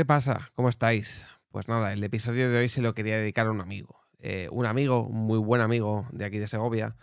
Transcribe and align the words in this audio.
¿Qué 0.00 0.06
pasa? 0.06 0.50
¿Cómo 0.54 0.70
estáis? 0.70 1.28
Pues 1.50 1.68
nada, 1.68 1.92
el 1.92 2.02
episodio 2.02 2.50
de 2.50 2.56
hoy 2.56 2.70
se 2.70 2.80
lo 2.80 2.94
quería 2.94 3.18
dedicar 3.18 3.46
a 3.46 3.50
un 3.50 3.60
amigo. 3.60 4.00
Eh, 4.18 4.48
un 4.50 4.64
amigo, 4.64 5.10
muy 5.10 5.38
buen 5.38 5.60
amigo 5.60 6.06
de 6.10 6.24
aquí 6.24 6.38
de 6.38 6.46
Segovia, 6.46 6.96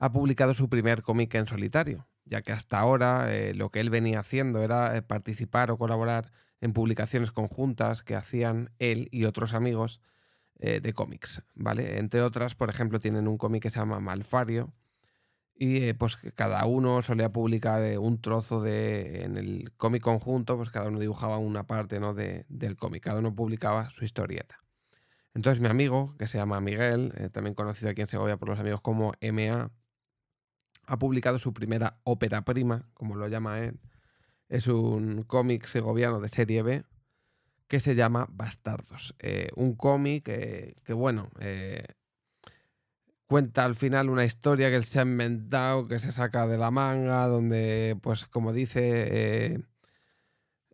ha 0.00 0.10
publicado 0.10 0.52
su 0.52 0.68
primer 0.68 1.02
cómic 1.02 1.32
en 1.36 1.46
solitario, 1.46 2.08
ya 2.30 2.40
que 2.42 2.52
hasta 2.52 2.78
ahora 2.78 3.34
eh, 3.34 3.52
lo 3.52 3.70
que 3.70 3.80
él 3.80 3.90
venía 3.90 4.20
haciendo 4.20 4.62
era 4.62 4.96
eh, 4.96 5.02
participar 5.02 5.70
o 5.70 5.76
colaborar 5.76 6.32
en 6.62 6.72
publicaciones 6.72 7.32
conjuntas 7.32 8.02
que 8.02 8.14
hacían 8.14 8.70
él 8.78 9.08
y 9.10 9.24
otros 9.24 9.54
amigos 9.54 10.00
de 10.62 10.92
cómics, 10.92 11.42
¿vale? 11.54 11.98
Entre 11.98 12.20
otras, 12.20 12.54
por 12.54 12.68
ejemplo, 12.68 13.00
tienen 13.00 13.28
un 13.28 13.38
cómic 13.38 13.62
que 13.62 13.70
se 13.70 13.78
llama 13.78 13.98
Malfario, 13.98 14.74
y 15.60 15.84
eh, 15.84 15.94
pues 15.94 16.16
cada 16.36 16.64
uno 16.64 17.02
solía 17.02 17.32
publicar 17.32 17.82
eh, 17.82 17.98
un 17.98 18.18
trozo 18.22 18.62
de 18.62 19.24
en 19.24 19.36
el 19.36 19.72
cómic 19.76 20.02
conjunto, 20.02 20.56
pues 20.56 20.70
cada 20.70 20.88
uno 20.88 20.98
dibujaba 20.98 21.36
una 21.36 21.64
parte 21.64 22.00
¿no? 22.00 22.14
de, 22.14 22.46
del 22.48 22.78
cómic, 22.78 23.02
cada 23.04 23.18
uno 23.18 23.34
publicaba 23.34 23.90
su 23.90 24.06
historieta. 24.06 24.56
Entonces 25.34 25.60
mi 25.60 25.68
amigo, 25.68 26.16
que 26.18 26.28
se 26.28 26.38
llama 26.38 26.62
Miguel, 26.62 27.12
eh, 27.14 27.28
también 27.28 27.54
conocido 27.54 27.90
aquí 27.90 28.00
en 28.00 28.06
Segovia 28.06 28.38
por 28.38 28.48
los 28.48 28.58
amigos 28.58 28.80
como 28.80 29.12
MA, 29.20 29.70
ha 30.90 30.98
publicado 30.98 31.38
su 31.38 31.54
primera 31.54 32.00
ópera 32.04 32.44
prima, 32.44 32.88
como 32.94 33.14
lo 33.14 33.28
llama 33.28 33.60
él. 33.60 33.80
Es 34.48 34.66
un 34.66 35.22
cómic 35.22 35.66
segoviano 35.66 36.20
de 36.20 36.28
serie 36.28 36.62
B 36.62 36.84
que 37.68 37.80
se 37.80 37.94
llama 37.94 38.26
Bastardos. 38.30 39.14
un 39.54 39.76
cómic 39.76 40.24
que, 40.24 40.92
bueno, 40.92 41.30
cuenta 43.30 43.64
al 43.64 43.76
final 43.76 44.10
una 44.10 44.24
historia 44.24 44.70
que 44.70 44.74
él 44.74 44.82
se 44.82 44.98
ha 44.98 45.02
inventado, 45.02 45.86
que 45.86 46.00
se 46.00 46.10
saca 46.10 46.48
de 46.48 46.58
la 46.58 46.72
manga, 46.72 47.28
donde, 47.28 47.96
pues 48.02 48.24
como 48.24 48.52
dice, 48.52 48.80
eh, 48.82 49.60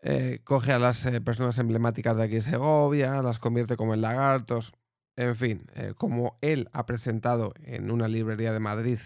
eh, 0.01 0.41
coge 0.43 0.73
a 0.73 0.79
las 0.79 1.05
eh, 1.05 1.21
personas 1.21 1.59
emblemáticas 1.59 2.17
de 2.17 2.23
aquí 2.23 2.41
Segovia, 2.41 3.21
las 3.21 3.39
convierte 3.39 3.77
como 3.77 3.93
en 3.93 4.01
lagartos, 4.01 4.73
en 5.17 5.37
fin, 5.37 5.67
como 5.99 6.39
él 6.41 6.71
ha 6.73 6.87
presentado 6.87 7.53
en 7.63 7.91
una 7.91 8.09
librería 8.09 8.55
de 8.55 8.61
Madrid 8.61 9.01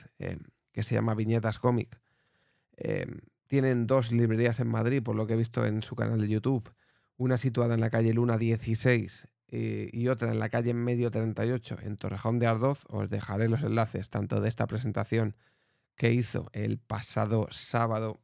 que 0.72 0.82
se 0.82 0.94
llama 0.94 1.14
Viñetas 1.14 1.58
Cómic. 1.58 2.00
tienen 3.46 3.86
dos 3.86 4.12
librerías 4.12 4.60
en 4.60 4.68
Madrid, 4.68 5.02
por 5.02 5.16
lo 5.16 5.26
que 5.26 5.34
he 5.34 5.36
visto 5.36 5.66
en 5.66 5.82
su 5.82 5.96
canal 5.96 6.20
de 6.20 6.28
YouTube. 6.28 6.72
Una 7.16 7.36
situada 7.36 7.74
en 7.74 7.80
la 7.80 7.90
calle 7.90 8.14
Luna 8.14 8.38
16 8.38 9.28
eh, 9.52 9.90
y 9.92 10.06
otra 10.06 10.30
en 10.30 10.38
la 10.38 10.48
calle 10.48 10.74
Medio 10.74 11.10
38 11.10 11.78
en 11.82 11.96
Torrejón 11.96 12.38
de 12.38 12.46
Ardoz. 12.46 12.84
Os 12.88 13.10
dejaré 13.10 13.48
los 13.48 13.62
enlaces 13.62 14.08
tanto 14.08 14.40
de 14.40 14.48
esta 14.48 14.66
presentación 14.66 15.34
que 15.96 16.12
hizo 16.12 16.48
el 16.52 16.78
pasado 16.78 17.48
sábado 17.50 18.20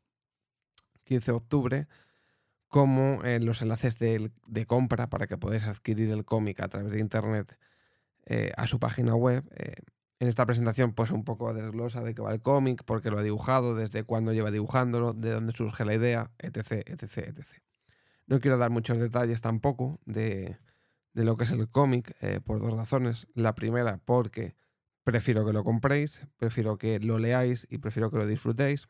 15 1.05 1.33
de 1.33 1.37
octubre 1.37 1.89
como 2.69 3.25
en 3.25 3.45
los 3.45 3.61
enlaces 3.63 3.99
de, 3.99 4.31
compra 4.67 5.09
para 5.09 5.27
que 5.27 5.37
podáis 5.37 5.67
adquirir 5.67 6.11
el 6.11 6.25
cómic 6.25 6.61
a 6.61 6.69
través 6.69 6.93
de 6.93 7.01
internet 7.01 7.59
eh, 8.27 8.53
a 8.57 8.67
su 8.67 8.79
página 8.79 9.15
web. 9.15 9.45
Eh, 9.57 9.77
en 10.19 10.29
esta 10.29 10.47
presentación, 10.47 10.93
pues 10.93 11.11
un 11.11 11.25
poco 11.25 11.53
desglosa 11.53 12.03
de 12.03 12.15
qué 12.15 12.23
va 12.23 12.33
el 12.33 12.41
cómic, 12.41 12.85
por 12.85 13.03
qué 13.03 13.11
lo 13.11 13.19
ha 13.19 13.23
dibujado, 13.23 13.75
desde 13.75 14.05
cuándo 14.05 14.33
lleva 14.33 14.51
dibujándolo, 14.51 15.13
de 15.13 15.31
dónde 15.31 15.53
surge 15.53 15.85
la 15.85 15.95
idea, 15.95 16.31
etc, 16.39 16.85
etc, 16.87 17.19
etc. 17.19 17.47
No 18.27 18.41
quiero 18.41 18.57
dar 18.57 18.71
muchos 18.71 18.99
detalles 18.99 19.41
tampoco 19.43 20.01
de, 20.07 20.57
de 21.13 21.25
lo 21.25 21.37
que 21.37 21.45
es 21.45 21.53
el 21.53 21.69
cómic 21.69 22.17
eh, 22.21 22.41
por 22.45 22.61
dos 22.61 22.75
razones. 22.75 23.27
La 23.35 23.55
primera, 23.55 23.99
porque 24.05 24.55
prefiero 25.05 25.47
que 25.47 25.53
lo 25.53 25.65
compréis, 25.65 26.27
prefiero 26.37 26.79
que 26.79 26.99
lo 26.99 27.19
leáis 27.19 27.67
y 27.71 27.79
prefiero 27.79 28.11
que 28.11 28.17
lo 28.17 28.27
disfrutéis. 28.27 28.89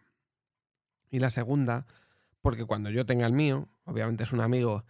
Y 1.10 1.20
la 1.20 1.30
segunda, 1.30 1.86
porque 2.40 2.64
cuando 2.64 2.90
yo 2.90 3.04
tenga 3.04 3.26
el 3.26 3.32
mío, 3.32 3.68
obviamente 3.84 4.24
es 4.24 4.32
un 4.32 4.40
amigo, 4.40 4.84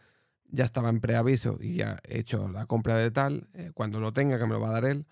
ya 0.44 0.64
estaba 0.64 0.88
en 0.88 1.00
preaviso 1.00 1.58
y 1.60 1.74
ya 1.74 1.98
he 2.04 2.20
hecho 2.20 2.48
la 2.48 2.66
compra 2.66 2.96
de 2.96 3.10
tal, 3.10 3.48
eh, 3.54 3.70
cuando 3.74 4.00
lo 4.00 4.12
tenga, 4.12 4.38
que 4.38 4.46
me 4.46 4.52
lo 4.52 4.60
va 4.60 4.68
a 4.68 4.72
dar 4.72 4.84
él, 4.84 5.06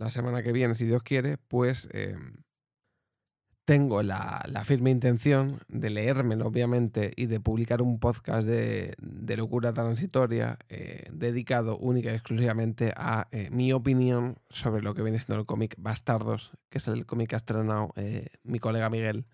la 0.00 0.10
semana 0.10 0.42
que 0.42 0.52
viene, 0.52 0.74
si 0.74 0.86
Dios 0.86 1.02
quiere, 1.02 1.36
pues 1.36 1.86
em, 1.92 2.42
tengo 3.66 4.02
la, 4.02 4.42
firme 4.64 4.90
intención 4.90 5.60
de 5.68 5.90
leérmelo, 5.90 6.46
obviamente, 6.46 7.12
y 7.16 7.26
de 7.26 7.38
publicar 7.38 7.82
un 7.82 8.00
podcast 8.00 8.48
de, 8.48 8.96
locura 9.36 9.74
transitoria 9.74 10.58
eh, 10.70 11.06
dedicado 11.12 11.76
única 11.76 12.10
y 12.10 12.14
exclusivamente 12.14 12.94
a 12.96 13.28
eh, 13.30 13.50
mi 13.50 13.72
opinión 13.72 14.38
sobre 14.48 14.82
lo 14.82 14.94
que 14.94 15.02
viene 15.02 15.18
siendo 15.18 15.38
el 15.38 15.46
cómic 15.46 15.74
Bastardos, 15.78 16.50
que 16.70 16.78
es 16.78 16.88
el 16.88 17.04
cómic 17.04 17.28
que 17.28 17.36
ha 17.36 17.38
estrenado 17.38 17.92
eh, 17.96 18.28
mi 18.42 18.58
colega 18.58 18.88
Miguel 18.88 19.26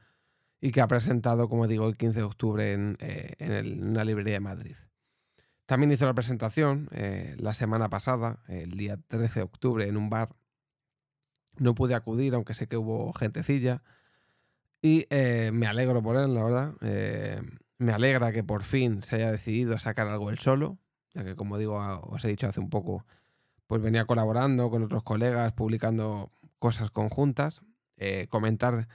y 0.61 0.73
que 0.73 0.81
ha 0.81 0.89
presentado, 0.89 1.49
como 1.49 1.69
digo, 1.69 1.89
el 1.89 1.97
15 1.97 2.19
de 2.19 2.25
octubre 2.25 2.73
en, 2.73 2.97
en 2.99 3.89
una 3.89 4.05
librería 4.05 4.35
de 4.35 4.41
Madrid. 4.41 4.77
También 5.65 5.93
hizo 5.93 6.07
la 6.07 6.15
presentación 6.15 6.89
la 7.39 7.55
semana 7.55 7.89
pasada, 7.89 8.41
el 8.49 8.73
día 8.73 8.99
13 9.09 9.41
de 9.41 9.45
octubre, 9.45 9.89
en 9.89 9.97
un 9.97 10.11
bar. 10.11 10.31
No 11.59 11.75
pude 11.75 11.95
acudir, 11.95 12.35
aunque 12.35 12.55
sé 12.55 12.67
que 12.67 12.77
hubo 12.77 13.13
gentecilla. 13.13 13.83
Y 14.83 15.07
eh, 15.11 15.51
me 15.53 15.67
alegro 15.67 16.03
por 16.03 16.17
él, 16.17 16.35
la 16.35 16.45
verdad. 16.45 16.75
Eh, 16.81 17.41
me 17.79 17.93
alegra 17.93 18.33
que 18.33 18.45
por 18.45 18.63
fin 18.63 19.03
se 19.03 19.17
haya 19.17 19.33
decidido 19.33 19.79
sacar 19.79 20.07
algo 20.09 20.31
él 20.31 20.39
solo, 20.39 20.79
ya 21.15 21.25
que 21.25 21.35
como 21.35 21.59
digo, 21.59 21.77
os 22.03 22.25
he 22.25 22.29
dicho 22.29 22.47
hace 22.47 22.61
un 22.61 22.71
poco, 22.71 23.05
pues 23.67 23.83
venía 23.83 24.05
colaborando 24.05 24.71
con 24.71 24.83
otros 24.83 25.03
colegas, 25.03 25.53
publicando 25.53 26.31
cosas 26.59 26.91
conjuntas. 26.91 27.63
Eh, 27.99 28.27
comentar 28.29 28.89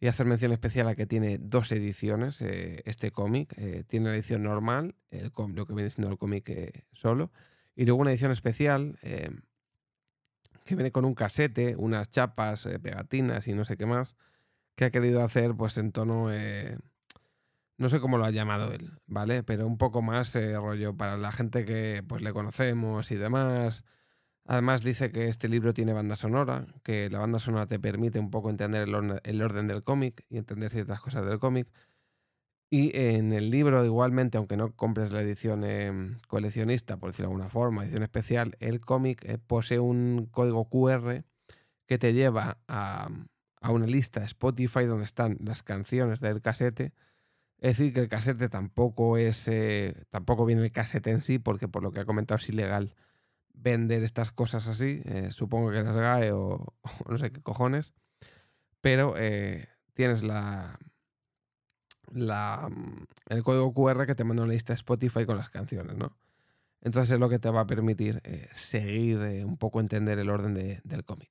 y 0.00 0.06
hacer 0.06 0.24
mención 0.24 0.52
especial 0.52 0.88
a 0.88 0.94
que 0.94 1.06
tiene 1.06 1.36
dos 1.38 1.70
ediciones 1.70 2.40
este 2.40 3.10
cómic. 3.10 3.54
tiene 3.88 4.08
la 4.08 4.14
edición 4.14 4.42
normal, 4.42 4.94
el 5.10 5.32
lo 5.36 5.66
que 5.66 5.74
viene 5.74 5.90
siendo 5.90 6.10
el 6.10 6.16
cómic 6.16 6.84
solo, 6.92 7.30
y 7.76 7.84
luego 7.84 8.00
una 8.00 8.12
edición 8.12 8.30
especial 8.30 8.96
que 10.68 10.76
viene 10.76 10.92
con 10.92 11.04
un 11.04 11.14
casete, 11.14 11.74
unas 11.76 12.10
chapas, 12.10 12.68
pegatinas 12.82 13.48
y 13.48 13.54
no 13.54 13.64
sé 13.64 13.76
qué 13.76 13.86
más 13.86 14.16
que 14.78 14.84
ha 14.84 14.90
querido 14.92 15.24
hacer 15.24 15.56
pues 15.56 15.76
en 15.76 15.90
tono, 15.90 16.32
eh, 16.32 16.78
no 17.78 17.88
sé 17.88 17.98
cómo 17.98 18.16
lo 18.16 18.24
ha 18.24 18.30
llamado 18.30 18.72
él, 18.72 18.92
¿vale? 19.06 19.42
Pero 19.42 19.66
un 19.66 19.76
poco 19.76 20.02
más 20.02 20.34
eh, 20.36 20.54
rollo 20.54 20.96
para 20.96 21.16
la 21.16 21.32
gente 21.32 21.64
que 21.64 22.04
pues 22.06 22.22
le 22.22 22.32
conocemos 22.32 23.10
y 23.10 23.16
demás. 23.16 23.84
Además 24.44 24.84
dice 24.84 25.10
que 25.10 25.26
este 25.26 25.48
libro 25.48 25.74
tiene 25.74 25.92
banda 25.92 26.14
sonora, 26.14 26.66
que 26.84 27.10
la 27.10 27.18
banda 27.18 27.40
sonora 27.40 27.66
te 27.66 27.80
permite 27.80 28.20
un 28.20 28.30
poco 28.30 28.50
entender 28.50 28.82
el, 28.88 29.42
orden 29.42 29.66
del 29.66 29.82
cómic 29.82 30.24
y 30.30 30.38
entender 30.38 30.70
ciertas 30.70 31.00
cosas 31.00 31.26
del 31.26 31.40
cómic. 31.40 31.66
Y 32.70 32.96
en 32.98 33.32
el 33.32 33.50
libro, 33.50 33.84
igualmente, 33.84 34.36
aunque 34.36 34.58
no 34.58 34.74
compres 34.76 35.10
la 35.12 35.22
edición 35.22 35.64
em, 35.64 36.18
coleccionista, 36.28 36.98
por 36.98 37.10
decirlo 37.10 37.28
de 37.28 37.34
alguna 37.34 37.50
forma, 37.50 37.84
edición 37.84 38.02
especial, 38.02 38.56
el 38.60 38.80
cómic 38.80 39.24
eh, 39.24 39.38
posee 39.38 39.78
un 39.78 40.26
código 40.30 40.68
QR 40.68 41.24
que 41.86 41.98
te 41.98 42.12
lleva 42.12 42.58
a, 42.68 43.08
a 43.62 43.70
una 43.72 43.86
lista 43.86 44.22
Spotify 44.24 44.84
donde 44.84 45.04
están 45.04 45.38
las 45.42 45.62
canciones 45.62 46.20
del 46.20 46.42
casete. 46.42 46.92
Es 47.58 47.78
decir, 47.78 47.94
que 47.94 48.00
el 48.00 48.08
casete 48.08 48.48
tampoco 48.50 49.16
es. 49.16 49.48
Eh, 49.48 50.04
tampoco 50.10 50.44
viene 50.44 50.62
el 50.62 50.72
casete 50.72 51.10
en 51.10 51.22
sí, 51.22 51.38
porque 51.38 51.68
por 51.68 51.82
lo 51.82 51.90
que 51.92 52.00
ha 52.00 52.04
comentado 52.04 52.36
es 52.36 52.48
ilegal 52.50 52.94
vender 53.54 54.02
estas 54.02 54.30
cosas 54.30 54.68
así. 54.68 55.02
Eh, 55.06 55.28
supongo 55.32 55.70
que 55.70 55.82
las 55.82 55.96
GAE 55.96 56.32
o, 56.32 56.74
no 57.08 57.18
sé 57.18 57.32
qué 57.32 57.40
cojones. 57.40 57.94
Pero 58.82 59.14
tienes 59.94 60.22
la, 60.22 60.78
la. 62.12 62.68
Mm, 62.70 63.06
el 63.28 63.42
código 63.42 63.72
QR 63.72 64.06
que 64.06 64.14
te 64.14 64.24
manda 64.24 64.42
una 64.42 64.52
lista 64.52 64.72
Spotify 64.72 65.24
con 65.26 65.36
las 65.36 65.50
canciones, 65.50 65.96
¿no? 65.96 66.16
Entonces 66.80 67.12
es 67.12 67.20
lo 67.20 67.28
que 67.28 67.38
te 67.38 67.50
va 67.50 67.62
a 67.62 67.66
permitir 67.66 68.22
seguir, 68.52 69.18
un 69.44 69.56
poco 69.56 69.80
entender 69.80 70.18
el 70.18 70.30
orden 70.30 70.54
del 70.54 71.04
cómic. 71.04 71.28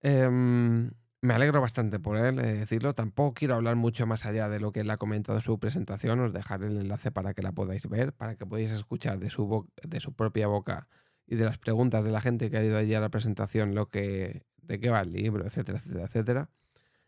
Em, 0.00 0.90
me 1.20 1.34
alegro 1.34 1.60
bastante 1.60 2.00
por 2.00 2.16
él, 2.16 2.36
de 2.36 2.54
decirlo. 2.54 2.94
Tampoco 2.94 3.34
quiero 3.34 3.54
hablar 3.54 3.76
mucho 3.76 4.06
más 4.06 4.26
allá 4.26 4.48
de 4.48 4.58
lo 4.58 4.72
que 4.72 4.80
él 4.80 4.90
ha 4.90 4.96
comentado 4.96 5.38
en 5.38 5.42
su 5.42 5.58
presentación. 5.58 6.20
Os 6.20 6.32
dejaré 6.32 6.66
el 6.66 6.78
enlace 6.78 7.12
para 7.12 7.34
que 7.34 7.42
la 7.42 7.52
podáis 7.52 7.88
ver, 7.88 8.12
para 8.12 8.34
que 8.36 8.44
podáis 8.46 8.70
escuchar 8.72 9.18
de 9.20 9.30
su, 9.30 9.68
de 9.82 10.00
su 10.00 10.12
propia 10.14 10.48
boca 10.48 10.88
y 11.26 11.36
de 11.36 11.44
las 11.44 11.58
preguntas 11.58 12.04
de 12.04 12.10
la 12.10 12.20
gente 12.20 12.50
que 12.50 12.56
ha 12.56 12.64
ido 12.64 12.76
allí 12.76 12.94
a 12.94 13.00
la 13.00 13.08
presentación 13.08 13.74
lo 13.74 13.88
que, 13.88 14.42
de 14.62 14.80
qué 14.80 14.90
va 14.90 15.00
el 15.02 15.12
libro, 15.12 15.46
etcétera, 15.46 15.78
etcétera, 15.78 16.04
etcétera. 16.06 16.50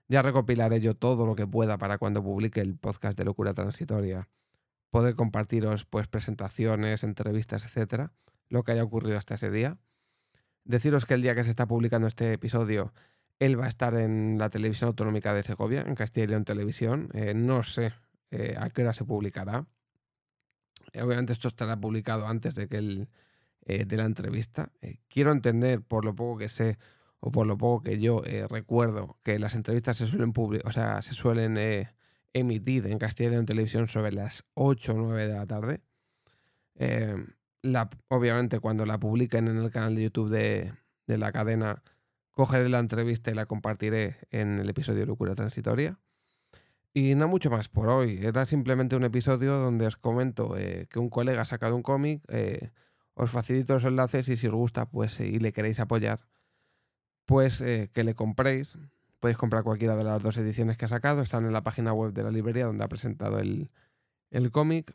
Ya 0.08 0.22
recopilaré 0.22 0.80
yo 0.80 0.94
todo 0.94 1.26
lo 1.26 1.34
que 1.34 1.46
pueda 1.46 1.78
para 1.78 1.98
cuando 1.98 2.22
publique 2.22 2.60
el 2.60 2.76
podcast 2.76 3.16
de 3.16 3.24
Locura 3.24 3.54
Transitoria, 3.54 4.28
poder 4.90 5.14
compartiros 5.14 5.86
pues 5.86 6.08
presentaciones, 6.08 7.04
entrevistas, 7.04 7.64
etcétera, 7.64 8.12
lo 8.48 8.64
que 8.64 8.72
haya 8.72 8.84
ocurrido 8.84 9.16
hasta 9.16 9.34
ese 9.34 9.50
día. 9.50 9.78
Deciros 10.64 11.06
que 11.06 11.14
el 11.14 11.22
día 11.22 11.34
que 11.34 11.44
se 11.44 11.50
está 11.50 11.66
publicando 11.66 12.06
este 12.06 12.32
episodio 12.32 12.92
él 13.38 13.58
va 13.58 13.64
a 13.64 13.68
estar 13.68 13.94
en 13.94 14.38
la 14.38 14.48
televisión 14.48 14.88
autonómica 14.88 15.34
de 15.34 15.42
Segovia, 15.42 15.82
en 15.82 15.94
Castilla 15.94 16.24
y 16.24 16.28
León 16.28 16.44
Televisión. 16.44 17.08
Eh, 17.14 17.34
no 17.34 17.62
sé 17.62 17.92
eh, 18.30 18.56
a 18.58 18.70
qué 18.70 18.82
hora 18.82 18.92
se 18.92 19.04
publicará. 19.04 19.66
Obviamente 20.94 21.32
esto 21.32 21.48
estará 21.48 21.76
publicado 21.76 22.28
antes 22.28 22.54
de 22.54 22.68
que 22.68 23.08
de 23.66 23.96
la 23.96 24.04
entrevista. 24.04 24.70
quiero 25.08 25.32
entender, 25.32 25.80
por 25.80 26.04
lo 26.04 26.14
poco 26.14 26.38
que 26.38 26.48
sé 26.48 26.78
o 27.26 27.30
por 27.30 27.46
lo 27.46 27.56
poco 27.56 27.84
que 27.84 27.98
yo 27.98 28.22
recuerdo, 28.50 29.18
que 29.22 29.38
las 29.38 29.54
entrevistas 29.54 29.96
se 29.96 30.06
suelen, 30.06 30.32
o 30.64 30.72
sea, 30.72 31.00
se 31.00 31.14
suelen 31.14 31.58
emitir 32.34 32.86
en 32.86 32.98
Castilla 32.98 33.40
y 33.40 33.44
Televisión 33.44 33.88
sobre 33.88 34.12
las 34.12 34.44
8 34.54 34.92
o 34.92 34.96
9 34.96 35.26
de 35.28 35.34
la 35.34 35.46
tarde. 35.46 35.80
la, 37.62 37.88
obviamente 38.08 38.60
cuando 38.60 38.84
la 38.84 38.98
publiquen 38.98 39.48
en 39.48 39.56
el 39.56 39.70
canal 39.70 39.94
de 39.94 40.02
YouTube 40.02 40.28
de, 40.28 40.72
de 41.06 41.18
la 41.18 41.32
cadena 41.32 41.82
cogeré 42.34 42.68
la 42.68 42.80
entrevista 42.80 43.30
y 43.30 43.34
la 43.34 43.46
compartiré 43.46 44.16
en 44.30 44.58
el 44.58 44.68
episodio 44.68 45.00
de 45.00 45.06
Locura 45.06 45.34
Transitoria. 45.34 45.98
Y 46.92 47.14
no 47.14 47.26
mucho 47.26 47.50
más 47.50 47.68
por 47.68 47.88
hoy. 47.88 48.20
Era 48.22 48.44
simplemente 48.44 48.94
un 48.94 49.04
episodio 49.04 49.56
donde 49.56 49.86
os 49.86 49.96
comento 49.96 50.56
eh, 50.56 50.86
que 50.90 50.98
un 50.98 51.10
colega 51.10 51.42
ha 51.42 51.44
sacado 51.44 51.74
un 51.74 51.82
cómic. 51.82 52.22
Eh, 52.28 52.70
os 53.14 53.30
facilito 53.30 53.74
los 53.74 53.84
enlaces 53.84 54.28
y 54.28 54.36
si 54.36 54.46
os 54.46 54.54
gusta 54.54 54.86
pues, 54.86 55.18
y 55.20 55.38
le 55.38 55.52
queréis 55.52 55.80
apoyar, 55.80 56.20
pues 57.26 57.60
eh, 57.60 57.90
que 57.92 58.04
le 58.04 58.14
compréis. 58.14 58.78
Podéis 59.20 59.38
comprar 59.38 59.62
cualquiera 59.62 59.96
de 59.96 60.04
las 60.04 60.22
dos 60.22 60.36
ediciones 60.36 60.76
que 60.76 60.84
ha 60.84 60.88
sacado. 60.88 61.22
Están 61.22 61.46
en 61.46 61.52
la 61.52 61.62
página 61.62 61.92
web 61.92 62.12
de 62.12 62.22
la 62.22 62.30
librería 62.30 62.66
donde 62.66 62.84
ha 62.84 62.88
presentado 62.88 63.38
el, 63.38 63.70
el 64.30 64.50
cómic. 64.50 64.94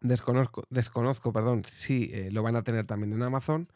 Desconozco, 0.00 0.62
desconozco 0.70 1.32
perdón, 1.32 1.64
si 1.64 2.30
lo 2.30 2.44
van 2.44 2.54
a 2.54 2.62
tener 2.62 2.86
también 2.86 3.12
en 3.12 3.22
Amazon 3.22 3.68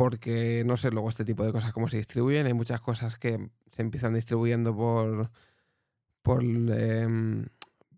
porque 0.00 0.62
no 0.64 0.78
sé 0.78 0.90
luego 0.90 1.10
este 1.10 1.26
tipo 1.26 1.44
de 1.44 1.52
cosas 1.52 1.74
cómo 1.74 1.86
se 1.86 1.98
distribuyen. 1.98 2.46
Hay 2.46 2.54
muchas 2.54 2.80
cosas 2.80 3.18
que 3.18 3.50
se 3.70 3.82
empiezan 3.82 4.14
distribuyendo 4.14 4.74
por, 4.74 5.30
por, 6.22 6.42
em, 6.42 7.44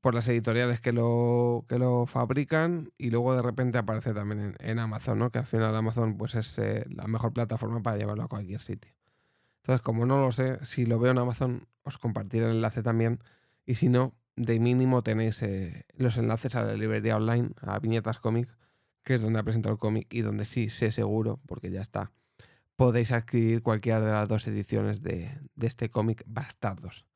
por 0.02 0.14
las 0.14 0.28
editoriales 0.28 0.80
que 0.80 0.92
lo, 0.92 1.64
que 1.68 1.78
lo 1.78 2.04
fabrican 2.06 2.90
y 2.98 3.08
luego 3.10 3.34
de 3.34 3.40
repente 3.40 3.78
aparece 3.78 4.12
también 4.12 4.56
en, 4.58 4.78
Amazon, 4.78 5.18
¿no? 5.18 5.30
que 5.30 5.38
al 5.38 5.46
final 5.46 5.74
Amazon 5.74 6.18
pues, 6.18 6.34
es 6.34 6.58
eh, 6.58 6.84
la 6.90 7.06
mejor 7.06 7.32
plataforma 7.32 7.82
para 7.82 7.96
llevarlo 7.96 8.24
a 8.24 8.28
cualquier 8.28 8.60
sitio. 8.60 8.92
Entonces, 9.62 9.80
como 9.80 10.04
no 10.04 10.20
lo 10.20 10.32
sé, 10.32 10.58
si 10.64 10.84
lo 10.84 10.98
veo 10.98 11.12
en 11.12 11.18
Amazon, 11.18 11.68
os 11.84 11.96
compartiré 11.96 12.46
el 12.46 12.56
enlace 12.56 12.82
también. 12.82 13.20
Y 13.64 13.76
si 13.76 13.88
no, 13.88 14.12
de 14.36 14.58
mínimo 14.58 15.02
tenéis 15.02 15.40
eh, 15.42 15.86
los 15.96 16.18
enlaces 16.18 16.56
a 16.56 16.64
la 16.64 16.74
librería 16.74 17.16
online, 17.16 17.50
a 17.60 17.78
Viñetas 17.78 18.18
Comic, 18.18 18.48
que 19.04 19.14
es 19.14 19.20
donde 19.20 19.38
ha 19.38 19.42
presentado 19.42 19.72
el 19.72 19.78
cómic 19.78 20.12
y 20.12 20.22
donde 20.22 20.44
sí 20.44 20.68
sé 20.68 20.90
seguro, 20.90 21.40
porque 21.46 21.70
ya 21.70 21.80
está, 21.80 22.10
podéis 22.76 23.12
adquirir 23.12 23.62
cualquiera 23.62 24.00
de 24.00 24.10
las 24.10 24.28
dos 24.28 24.46
ediciones 24.48 25.02
de, 25.02 25.38
este 25.60 25.90
cómic 25.90 26.24
Bastardos. 26.26 27.06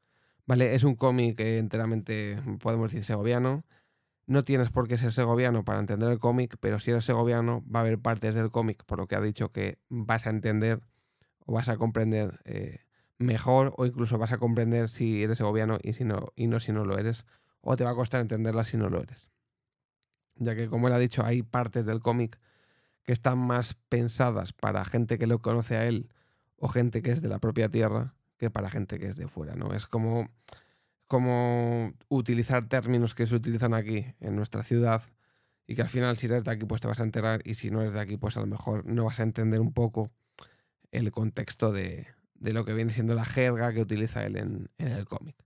¿Vale? 0.46 0.75
Es 0.75 0.84
un 0.84 0.94
cómic 0.94 1.40
enteramente, 1.40 2.40
podemos 2.60 2.90
decir, 2.90 3.04
segoviano. 3.04 3.64
No 4.26 4.44
tienes 4.44 4.70
por 4.70 4.88
qué 4.88 4.96
ser 4.96 5.12
segoviano 5.12 5.64
para 5.64 5.78
entender 5.78 6.10
el 6.10 6.19
cómic, 6.19 6.56
pero 6.60 6.78
si 6.78 6.90
eres 6.90 7.04
segoviano 7.04 7.64
va 7.72 7.81
a 7.81 7.82
haber 7.82 7.98
partes 7.98 8.34
del 8.34 8.50
cómic, 8.50 8.84
por 8.84 8.98
lo 8.98 9.06
que 9.06 9.16
ha 9.16 9.20
dicho, 9.20 9.52
que 9.52 9.78
vas 9.88 10.26
a 10.26 10.31
entender 10.31 10.81
o 11.46 11.52
vas 11.52 11.69
a 11.69 11.76
comprender 11.76 12.40
eh, 12.44 12.81
mejor 13.19 13.72
o 13.76 13.87
incluso 13.87 14.19
vas 14.19 14.32
a 14.32 14.38
comprender 14.38 14.88
si 14.88 15.22
eres 15.22 15.38
segoviano 15.38 15.78
y, 15.82 15.93
si 15.93 16.04
no, 16.04 16.32
y 16.34 16.48
no 16.48 16.58
si 16.60 16.72
no 16.72 16.84
lo 16.84 16.98
eres, 16.98 17.25
o 17.60 17.76
te 17.76 17.84
va 17.84 17.90
a 17.90 17.94
costar 17.94 18.20
entenderla 18.20 18.64
si 18.64 18.76
no 18.76 18.88
lo 18.88 19.00
eres 19.00 19.31
ya 20.38 20.54
que 20.54 20.69
como 20.69 20.88
él 20.88 20.94
ha 20.94 20.98
dicho, 20.98 21.25
hay 21.25 21.43
partes 21.43 21.87
del 21.87 22.00
cómic 22.00 22.38
que 23.02 23.12
están 23.12 23.38
más 23.38 23.75
pensadas 23.88 24.52
para 24.52 24.84
gente 24.84 25.19
que 25.19 25.26
lo 25.26 25.40
conoce 25.40 25.76
a 25.76 25.87
él 25.87 26.10
o 26.56 26.69
gente 26.69 27.02
que 27.02 27.12
es 27.12 27.22
de 27.22 27.28
la 27.28 27.38
propia 27.38 27.69
tierra 27.69 28.14
que 28.38 28.50
para 28.50 28.70
gente 28.70 28.98
que 28.98 29.06
es 29.06 29.16
de 29.16 29.28
fuera, 29.28 29.54
¿no? 29.54 29.74
Es 29.74 29.86
como, 29.86 30.28
como 31.06 31.94
utilizar 32.08 32.64
términos 32.64 33.14
que 33.14 33.26
se 33.26 33.34
utilizan 33.34 33.74
aquí 33.74 34.06
en 34.20 34.36
nuestra 34.36 34.62
ciudad 34.62 35.02
y 35.66 35.74
que 35.74 35.82
al 35.82 35.88
final 35.88 36.16
si 36.16 36.26
eres 36.26 36.44
de 36.44 36.50
aquí 36.50 36.64
pues 36.64 36.80
te 36.80 36.88
vas 36.88 37.00
a 37.00 37.04
enterar 37.04 37.40
y 37.44 37.54
si 37.54 37.70
no 37.70 37.80
eres 37.80 37.92
de 37.92 38.00
aquí 38.00 38.16
pues 38.16 38.36
a 38.36 38.40
lo 38.40 38.46
mejor 38.46 38.84
no 38.86 39.04
vas 39.04 39.20
a 39.20 39.22
entender 39.22 39.60
un 39.60 39.72
poco 39.72 40.10
el 40.92 41.10
contexto 41.10 41.72
de, 41.72 42.06
lo 42.40 42.64
que 42.64 42.74
viene 42.74 42.90
siendo 42.90 43.14
la 43.14 43.24
jerga 43.24 43.72
que 43.72 43.80
utiliza 43.80 44.24
él 44.24 44.36
en 44.36 44.68
el 44.78 45.06
cómic. 45.06 45.36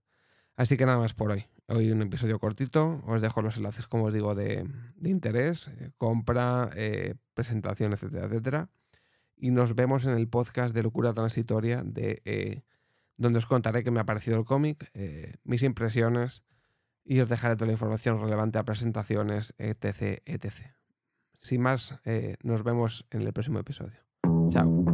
Así 0.61 0.77
que 0.77 0.85
nada 0.85 0.99
más 0.99 1.13
por 1.13 1.31
hoy. 1.31 1.47
Hoy 1.67 1.91
un 1.91 2.01
episodio 2.01 2.37
cortito. 2.37 3.01
Os 3.07 3.21
dejo 3.21 3.41
los 3.41 3.57
enlaces, 3.57 3.87
como 3.87 4.05
os 4.05 4.13
digo, 4.13 4.35
de, 4.35 4.67
interés, 5.03 5.69
eh, 5.69 5.89
compra, 5.97 6.69
eh, 6.75 7.15
presentación, 7.33 7.93
etcétera, 7.93 8.27
etcétera. 8.27 8.69
Y 9.35 9.51
nos 9.51 9.73
vemos 9.73 10.05
en 10.05 10.11
el 10.11 10.27
podcast 10.27 10.75
de 10.75 10.83
Locura 10.83 11.13
Transitoria, 11.13 11.81
de, 11.83 12.21
eh, 12.25 12.61
donde 13.17 13.37
os 13.37 13.45
contaré 13.45 13.83
qué 13.83 13.91
me 13.91 13.99
ha 13.99 14.05
parecido 14.05 14.37
el 14.37 14.45
cómic, 14.45 14.91
mis 15.43 15.63
impresiones 15.63 16.43
y 17.03 17.19
os 17.19 17.29
dejaré 17.29 17.55
toda 17.55 17.67
la 17.67 17.73
información 17.73 18.19
relevante 18.19 18.59
a 18.59 18.63
presentaciones, 18.63 19.53
etc. 19.57 20.21
etc. 20.25 20.75
Sin 21.39 21.61
más, 21.61 21.99
nos 22.43 22.63
vemos 22.63 23.05
en 23.11 23.21
el 23.21 23.33
próximo 23.33 23.59
episodio. 23.59 23.99
Chao. 24.49 24.90